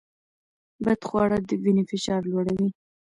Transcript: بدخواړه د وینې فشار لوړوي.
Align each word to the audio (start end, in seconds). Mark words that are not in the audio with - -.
بدخواړه 0.83 1.37
د 1.47 1.49
وینې 1.63 1.83
فشار 1.91 2.21
لوړوي. 2.31 2.69